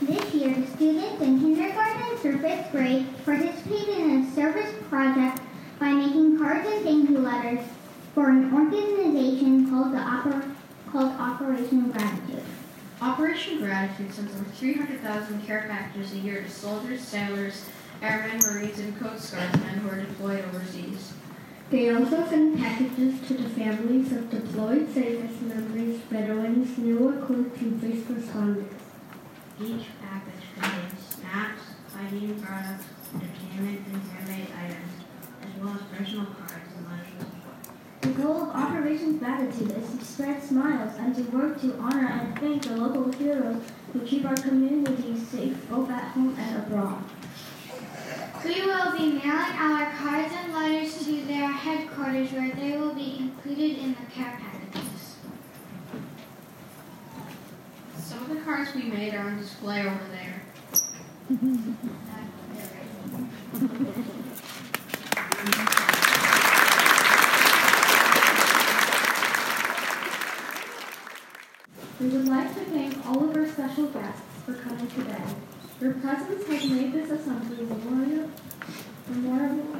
This 0.00 0.34
year, 0.34 0.66
students 0.76 1.20
in 1.20 1.40
kindergarten 1.40 2.16
through 2.18 2.38
fifth 2.38 2.70
grade 2.70 3.06
participated 3.24 3.98
in 3.98 4.10
a 4.22 4.30
service 4.34 4.72
project 4.88 5.40
thank 6.82 7.10
you 7.10 7.18
letters 7.18 7.64
for 8.14 8.30
an 8.30 8.52
organization 8.54 9.68
called 9.70 9.92
the 9.92 9.98
Oper- 9.98 10.54
called 10.90 11.12
Operation 11.12 11.90
Gratitude. 11.90 12.42
Operation 13.02 13.58
Gratitude 13.58 14.12
sends 14.12 14.34
over 14.34 14.44
300,000 14.44 15.46
care 15.46 15.66
packages 15.68 16.12
a 16.12 16.18
year 16.18 16.42
to 16.42 16.50
soldiers, 16.50 17.00
sailors, 17.00 17.64
airmen, 18.02 18.38
marines, 18.38 18.78
and 18.78 18.98
Coast 18.98 19.34
Guardsmen 19.34 19.78
who 19.78 19.88
are 19.90 20.00
deployed 20.00 20.44
overseas. 20.46 21.12
They 21.70 21.90
also 21.94 22.26
send 22.28 22.58
packages 22.58 23.26
to 23.28 23.34
the 23.34 23.48
families 23.50 24.12
of 24.12 24.30
deployed 24.30 24.92
service 24.94 25.40
members, 25.40 25.96
veterans, 26.10 26.78
new 26.78 27.08
recruits, 27.10 27.60
and 27.60 27.80
first 27.80 28.08
responders. 28.08 28.68
Each 29.60 29.86
package 30.00 30.44
contains 30.54 31.00
snacks, 31.08 31.62
hygiene 31.92 32.40
products, 32.40 32.84
entertainment, 33.14 33.80
and 33.92 34.02
handmade 34.02 34.48
items, 34.64 34.92
as 35.42 35.62
well 35.62 35.74
as 35.74 35.98
personal 35.98 36.26
cards 36.26 36.70
and 36.76 36.86
letters 36.86 37.14
of 37.18 37.26
support. 37.28 37.76
The 38.02 38.03
goal 38.16 38.42
of 38.42 38.48
Operation 38.50 39.18
Gratitude 39.18 39.72
is 39.72 39.90
to 39.90 40.04
spread 40.04 40.42
smiles 40.42 40.96
and 40.98 41.14
to 41.16 41.22
work 41.36 41.60
to 41.60 41.76
honor 41.78 42.06
and 42.06 42.38
thank 42.38 42.62
the 42.62 42.76
local 42.76 43.10
heroes 43.12 43.62
who 43.92 44.00
keep 44.00 44.24
our 44.24 44.36
communities 44.36 45.26
safe 45.28 45.56
both 45.68 45.90
at 45.90 46.04
home 46.12 46.36
and 46.38 46.56
abroad. 46.62 47.02
We 48.44 48.62
will 48.62 48.92
be 48.92 49.12
mailing 49.12 49.24
our 49.24 49.90
cards 49.92 50.32
and 50.36 50.52
letters 50.52 51.04
to 51.04 51.24
their 51.24 51.48
headquarters 51.48 52.30
where 52.32 52.54
they 52.54 52.76
will 52.76 52.94
be 52.94 53.16
included 53.18 53.78
in 53.78 53.94
the 53.94 54.10
care 54.12 54.38
packages. 54.40 55.16
Some 57.98 58.22
of 58.22 58.28
the 58.28 58.36
cards 58.36 58.74
we 58.74 58.82
made 58.82 59.14
are 59.14 59.26
on 59.26 59.38
display 59.38 59.80
over 59.80 60.06
there. 60.12 60.42
We 72.04 72.10
would 72.10 72.28
like 72.28 72.52
to 72.52 72.60
thank 72.66 73.06
all 73.06 73.30
of 73.30 73.34
our 73.34 73.48
special 73.48 73.86
guests 73.86 74.20
for 74.44 74.52
coming 74.52 74.86
today. 74.88 75.24
Your 75.80 75.94
presence 75.94 76.46
has 76.48 76.70
made 76.70 76.92
this 76.92 77.10
assembly 77.10 77.64
memorial, 77.64 78.28
memorable 79.08 79.76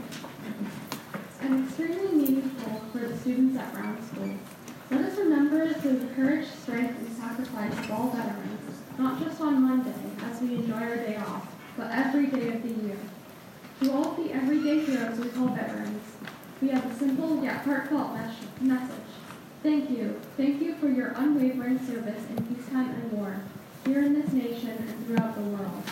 and 1.43 1.67
extremely 1.67 2.13
meaningful 2.15 2.81
for 2.91 3.01
the 3.01 3.19
students 3.19 3.59
at 3.59 3.75
Brown 3.75 4.03
School. 4.09 4.31
Let 4.91 5.01
us 5.03 5.19
remember 5.19 5.69
the 5.69 6.07
courage, 6.17 6.49
strength, 6.49 6.99
and 6.99 7.15
sacrifice 7.15 7.79
of 7.79 7.91
all 7.91 8.09
veterans, 8.09 8.81
not 8.97 9.23
just 9.23 9.39
on 9.43 9.63
Monday 9.63 9.93
as 10.25 10.41
we 10.41 10.55
enjoy 10.55 10.77
our 10.77 10.97
day 10.97 11.17
off, 11.17 11.47
but 11.77 11.91
every 11.91 12.29
day 12.29 12.55
of 12.57 12.63
the 12.63 12.87
year. 12.87 12.97
To 13.83 13.93
all 13.93 14.13
the 14.13 14.33
everyday 14.33 14.83
heroes 14.83 15.19
we 15.19 15.29
call 15.29 15.49
veterans, 15.49 16.03
we 16.63 16.71
have 16.71 16.91
a 16.91 16.99
simple 16.99 17.45
yet 17.45 17.67
heartfelt 17.67 18.17
message. 18.63 19.04
Thank 19.65 19.89
you. 19.89 20.21
Thank 20.37 20.61
you 20.61 20.75
for 20.75 20.89
your 20.89 21.15
unwavering 21.17 21.79
service 21.87 22.23
in 22.29 22.55
peacetime 22.55 22.91
and 22.91 23.13
war, 23.13 23.41
here 23.87 24.03
in 24.03 24.13
this 24.13 24.31
nation 24.31 24.69
and 24.69 25.07
throughout 25.07 25.35
the 25.37 25.41
world. 25.41 25.83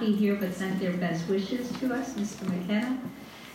Be 0.00 0.12
here 0.12 0.36
but 0.36 0.54
sent 0.54 0.80
their 0.80 0.92
best 0.92 1.28
wishes 1.28 1.70
to 1.80 1.94
us, 1.94 2.14
Mr. 2.14 2.48
McKenna. 2.48 2.98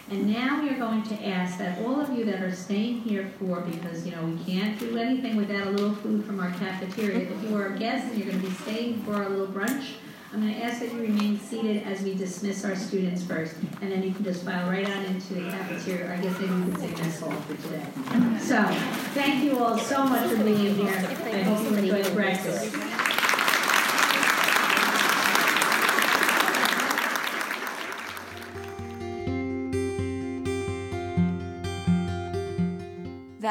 And 0.10 0.30
now 0.30 0.62
we 0.62 0.70
are 0.70 0.78
going 0.78 1.04
to 1.04 1.26
ask 1.26 1.58
that 1.60 1.80
all 1.86 2.02
of 2.02 2.10
you 2.10 2.26
that 2.26 2.42
are 2.42 2.54
staying 2.54 3.00
here 3.02 3.32
for, 3.39 3.62
because, 3.62 4.06
you 4.06 4.14
know, 4.14 4.24
we 4.24 4.44
can't 4.44 4.78
do 4.78 4.98
anything 4.98 5.38
without 5.38 5.68
a 5.68 5.70
little 5.70 5.96
food 5.96 6.26
from 6.26 6.42
our 6.42 6.52
cafeteria. 6.52 7.32
If 7.32 7.44
you 7.44 7.56
are 7.56 7.68
a 7.68 7.80
guest 7.80 8.08
and 8.08 8.18
you're 8.18 8.28
going 8.28 8.42
to 8.42 8.48
be 8.48 8.54
staying 8.56 9.04
for 9.04 9.16
our 9.16 9.30
little 9.30 9.48
brunch, 9.48 9.94
I'm 10.34 10.42
going 10.42 10.54
to 10.54 10.64
ask 10.64 10.80
that 10.80 10.94
you 10.94 11.02
remain 11.02 11.39
seated 11.39 11.84
as 11.84 12.02
we 12.02 12.16
dismiss 12.16 12.66
our 12.66 12.76
students 12.76 13.24
first. 13.24 13.56
And 13.82 13.92
then 13.92 14.04
you 14.04 14.12
can 14.12 14.26
just 14.26 14.44
file 14.44 14.70
right 14.70 14.89
on 14.89 15.06
into 15.06 15.34
the 15.34 15.50
cafeteria. 15.50 16.14
I 16.14 16.18
guess 16.18 16.39
maybe 16.39 16.56
you 16.56 16.64
could 16.66 16.78
say 16.80 16.92
mess 16.92 17.20
hall 17.20 17.32
for 17.32 17.56
today. 17.56 17.86
So, 18.39 18.64
thank 19.14 19.44
you 19.44 19.60
all 19.60 19.78
so 19.78 20.04
much 20.04 20.30
for 20.30 20.44
being 20.44 20.76
here. 20.76 20.89
I 20.89 21.42
hope 21.44 21.70
you 21.70 21.78
enjoy 21.78 22.04
the 22.04 22.12
breakfast. 22.12 23.01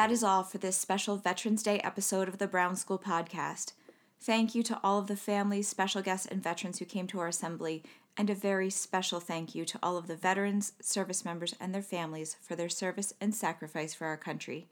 That 0.01 0.09
is 0.09 0.23
all 0.23 0.41
for 0.41 0.57
this 0.57 0.77
special 0.77 1.17
Veterans 1.17 1.61
Day 1.61 1.77
episode 1.81 2.27
of 2.27 2.39
the 2.39 2.47
Brown 2.47 2.75
School 2.75 2.97
Podcast. 2.97 3.73
Thank 4.19 4.55
you 4.55 4.63
to 4.63 4.79
all 4.83 4.97
of 4.97 5.05
the 5.05 5.15
families, 5.15 5.67
special 5.67 6.01
guests, 6.01 6.25
and 6.25 6.41
veterans 6.41 6.79
who 6.79 6.85
came 6.85 7.05
to 7.05 7.19
our 7.19 7.27
assembly, 7.27 7.83
and 8.17 8.27
a 8.27 8.33
very 8.33 8.71
special 8.71 9.19
thank 9.19 9.53
you 9.53 9.63
to 9.63 9.77
all 9.83 9.97
of 9.97 10.07
the 10.07 10.15
veterans, 10.15 10.73
service 10.81 11.23
members, 11.23 11.53
and 11.59 11.71
their 11.71 11.83
families 11.83 12.35
for 12.41 12.55
their 12.55 12.67
service 12.67 13.13
and 13.21 13.35
sacrifice 13.35 13.93
for 13.93 14.07
our 14.07 14.17
country. 14.17 14.65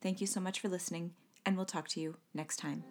Thank 0.00 0.20
you 0.20 0.28
so 0.28 0.38
much 0.38 0.60
for 0.60 0.68
listening, 0.68 1.10
and 1.44 1.56
we'll 1.56 1.66
talk 1.66 1.88
to 1.88 2.00
you 2.00 2.18
next 2.32 2.58
time. 2.58 2.84